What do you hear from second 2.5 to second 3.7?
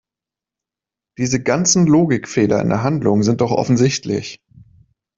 in der Handlung sind doch